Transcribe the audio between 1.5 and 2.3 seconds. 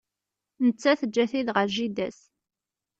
ɣer jida-s.